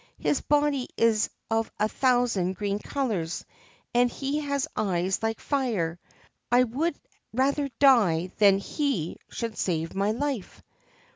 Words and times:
'His 0.17 0.41
body 0.41 0.89
is 0.97 1.29
of 1.51 1.71
a 1.79 1.87
thousand 1.87 2.53
green 2.55 2.79
colours, 2.79 3.45
and 3.93 4.09
he 4.09 4.39
has 4.39 4.67
eyes 4.75 5.21
like 5.21 5.39
fire. 5.39 5.99
I 6.51 6.63
would 6.63 6.99
rather 7.33 7.69
die 7.77 8.31
than 8.39 8.55
that 8.55 8.65
he 8.65 9.17
should 9.29 9.59
save 9.59 9.93
my 9.93 10.09
life. 10.11 10.63